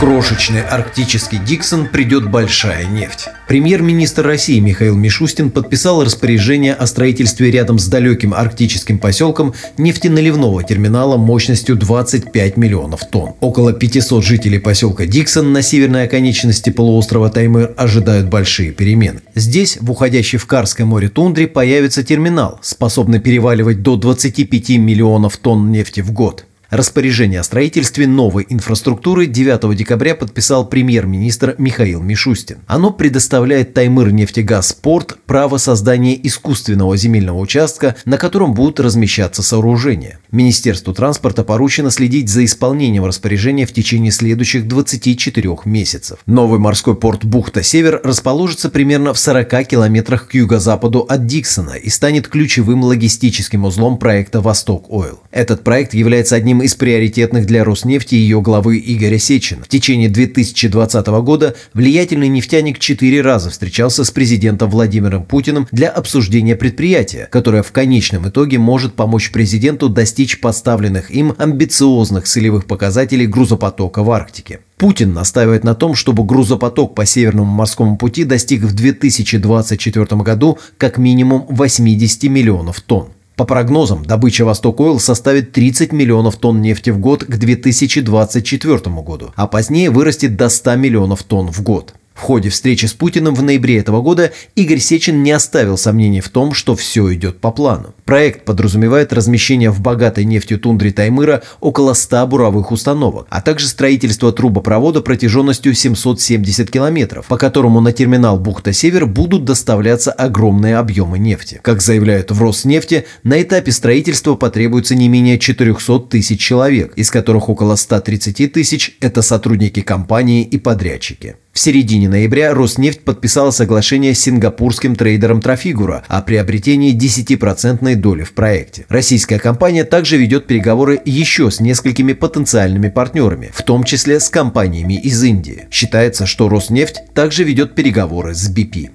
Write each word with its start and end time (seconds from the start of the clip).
крошечный 0.00 0.62
арктический 0.62 1.38
Диксон 1.38 1.86
придет 1.86 2.30
большая 2.30 2.86
нефть. 2.86 3.28
Премьер-министр 3.46 4.24
России 4.24 4.58
Михаил 4.58 4.96
Мишустин 4.96 5.50
подписал 5.50 6.02
распоряжение 6.02 6.72
о 6.72 6.86
строительстве 6.86 7.50
рядом 7.50 7.78
с 7.78 7.86
далеким 7.86 8.32
арктическим 8.32 8.98
поселком 8.98 9.52
нефтеналивного 9.76 10.64
терминала 10.64 11.18
мощностью 11.18 11.76
25 11.76 12.56
миллионов 12.56 13.04
тонн. 13.10 13.34
Около 13.40 13.74
500 13.74 14.24
жителей 14.24 14.58
поселка 14.58 15.04
Диксон 15.04 15.52
на 15.52 15.60
северной 15.60 16.04
оконечности 16.04 16.70
полуострова 16.70 17.28
Таймыр 17.28 17.74
ожидают 17.76 18.28
большие 18.28 18.72
перемены. 18.72 19.20
Здесь, 19.34 19.76
в 19.82 19.90
уходящей 19.90 20.38
в 20.38 20.46
Карское 20.46 20.86
море 20.86 21.10
тундре, 21.10 21.46
появится 21.46 22.02
терминал, 22.02 22.58
способный 22.62 23.20
переваливать 23.20 23.82
до 23.82 23.96
25 23.96 24.70
миллионов 24.78 25.36
тонн 25.36 25.70
нефти 25.70 26.00
в 26.00 26.10
год. 26.12 26.46
Распоряжение 26.70 27.40
о 27.40 27.42
строительстве 27.42 28.06
новой 28.06 28.46
инфраструктуры 28.48 29.26
9 29.26 29.76
декабря 29.76 30.14
подписал 30.14 30.64
премьер-министр 30.64 31.56
Михаил 31.58 32.00
Мишустин. 32.00 32.58
Оно 32.68 32.92
предоставляет 32.92 33.74
Таймыр 33.74 34.12
нефтегазпорт 34.12 35.18
право 35.26 35.56
создания 35.56 36.16
искусственного 36.28 36.96
земельного 36.96 37.38
участка, 37.38 37.96
на 38.04 38.18
котором 38.18 38.54
будут 38.54 38.78
размещаться 38.78 39.42
сооружения. 39.42 40.20
Министерству 40.30 40.94
транспорта 40.94 41.42
поручено 41.42 41.90
следить 41.90 42.28
за 42.28 42.44
исполнением 42.44 43.04
распоряжения 43.04 43.66
в 43.66 43.72
течение 43.72 44.12
следующих 44.12 44.68
24 44.68 45.56
месяцев. 45.64 46.20
Новый 46.26 46.60
морской 46.60 46.94
порт 46.94 47.24
Бухта-Север 47.24 48.00
расположится 48.04 48.68
примерно 48.70 49.12
в 49.12 49.18
40 49.18 49.66
километрах 49.66 50.28
к 50.28 50.34
юго-западу 50.34 51.00
от 51.00 51.26
Диксона 51.26 51.72
и 51.72 51.88
станет 51.88 52.28
ключевым 52.28 52.84
логистическим 52.84 53.64
узлом 53.64 53.98
проекта 53.98 54.40
«Восток 54.40 54.86
Ойл». 54.88 55.18
Этот 55.32 55.64
проект 55.64 55.94
является 55.94 56.36
из 56.60 56.74
приоритетных 56.74 57.46
для 57.46 57.64
Роснефти 57.64 58.14
ее 58.14 58.40
главы 58.40 58.78
Игоря 58.78 59.18
Сечина. 59.18 59.64
В 59.64 59.68
течение 59.68 60.08
2020 60.08 61.06
года 61.06 61.54
влиятельный 61.74 62.28
нефтяник 62.28 62.78
четыре 62.78 63.20
раза 63.20 63.50
встречался 63.50 64.04
с 64.04 64.10
президентом 64.10 64.70
Владимиром 64.70 65.24
Путиным 65.24 65.68
для 65.72 65.88
обсуждения 65.88 66.56
предприятия, 66.56 67.28
которое 67.30 67.62
в 67.62 67.72
конечном 67.72 68.28
итоге 68.28 68.58
может 68.58 68.94
помочь 68.94 69.30
президенту 69.30 69.88
достичь 69.88 70.40
поставленных 70.40 71.10
им 71.10 71.34
амбициозных 71.38 72.24
целевых 72.24 72.66
показателей 72.66 73.26
грузопотока 73.26 74.02
в 74.02 74.10
Арктике. 74.10 74.60
Путин 74.78 75.12
настаивает 75.12 75.62
на 75.62 75.74
том, 75.74 75.94
чтобы 75.94 76.24
грузопоток 76.24 76.94
по 76.94 77.04
Северному 77.04 77.52
морскому 77.52 77.98
пути 77.98 78.24
достиг 78.24 78.62
в 78.62 78.72
2024 78.72 80.06
году 80.22 80.58
как 80.78 80.96
минимум 80.96 81.44
80 81.50 82.22
миллионов 82.24 82.80
тонн. 82.80 83.08
По 83.40 83.46
прогнозам, 83.46 84.04
добыча 84.04 84.44
«Восток 84.44 84.80
Ойл» 84.80 85.00
составит 85.00 85.52
30 85.52 85.92
миллионов 85.92 86.36
тонн 86.36 86.60
нефти 86.60 86.90
в 86.90 86.98
год 86.98 87.24
к 87.24 87.38
2024 87.38 88.78
году, 89.02 89.32
а 89.34 89.46
позднее 89.46 89.88
вырастет 89.88 90.36
до 90.36 90.50
100 90.50 90.76
миллионов 90.76 91.22
тонн 91.22 91.50
в 91.50 91.62
год. 91.62 91.94
В 92.14 92.22
ходе 92.22 92.50
встречи 92.50 92.84
с 92.84 92.92
Путиным 92.92 93.34
в 93.34 93.42
ноябре 93.42 93.78
этого 93.78 94.02
года 94.02 94.30
Игорь 94.54 94.78
Сечин 94.78 95.22
не 95.22 95.32
оставил 95.32 95.78
сомнений 95.78 96.20
в 96.20 96.28
том, 96.28 96.52
что 96.52 96.76
все 96.76 97.12
идет 97.14 97.40
по 97.40 97.50
плану. 97.50 97.94
Проект 98.04 98.44
подразумевает 98.44 99.12
размещение 99.12 99.70
в 99.70 99.80
богатой 99.80 100.24
нефтью 100.24 100.60
тундре 100.60 100.92
Таймыра 100.92 101.42
около 101.60 101.94
100 101.94 102.26
буровых 102.26 102.72
установок, 102.72 103.26
а 103.30 103.40
также 103.40 103.68
строительство 103.68 104.32
трубопровода 104.32 105.00
протяженностью 105.00 105.74
770 105.74 106.70
километров, 106.70 107.26
по 107.26 107.38
которому 107.38 107.80
на 107.80 107.92
терминал 107.92 108.38
Бухта-Север 108.38 109.06
будут 109.06 109.44
доставляться 109.44 110.12
огромные 110.12 110.76
объемы 110.76 111.18
нефти. 111.18 111.60
Как 111.62 111.80
заявляют 111.80 112.30
в 112.30 112.42
Роснефти, 112.42 113.06
на 113.22 113.40
этапе 113.40 113.72
строительства 113.72 114.34
потребуется 114.34 114.94
не 114.94 115.08
менее 115.08 115.38
400 115.38 116.00
тысяч 116.00 116.40
человек, 116.40 116.92
из 116.96 117.10
которых 117.10 117.48
около 117.48 117.76
130 117.76 118.52
тысяч– 118.52 118.98
это 119.00 119.22
сотрудники 119.22 119.80
компании 119.80 120.42
и 120.44 120.58
подрядчики. 120.58 121.36
В 121.60 121.62
середине 121.62 122.08
ноября 122.08 122.54
Роснефть 122.54 123.04
подписала 123.04 123.50
соглашение 123.50 124.14
с 124.14 124.20
сингапурским 124.20 124.96
трейдером 124.96 125.42
Трафигура 125.42 126.02
о 126.08 126.22
приобретении 126.22 126.96
10% 126.96 127.96
доли 127.96 128.22
в 128.22 128.32
проекте. 128.32 128.86
Российская 128.88 129.38
компания 129.38 129.84
также 129.84 130.16
ведет 130.16 130.46
переговоры 130.46 130.98
еще 131.04 131.50
с 131.50 131.60
несколькими 131.60 132.14
потенциальными 132.14 132.88
партнерами, 132.88 133.50
в 133.52 133.62
том 133.62 133.84
числе 133.84 134.20
с 134.20 134.30
компаниями 134.30 134.94
из 134.94 135.22
Индии. 135.22 135.66
Считается, 135.70 136.24
что 136.24 136.48
Роснефть 136.48 137.02
также 137.12 137.44
ведет 137.44 137.74
переговоры 137.74 138.32
с 138.32 138.50
BP. 138.50 138.92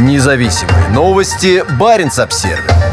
Независимые 0.00 0.90
новости. 0.90 1.64
Барин 1.78 2.10
обсервис 2.14 2.89